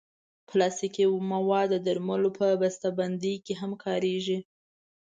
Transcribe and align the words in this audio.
پلاستيکي 0.49 1.05
مواد 1.31 1.69
د 1.71 1.75
درملو 1.85 2.29
په 2.39 2.45
بستهبندۍ 2.61 3.35
کې 3.45 3.53
هم 3.61 3.71
کارېږي. 3.83 4.39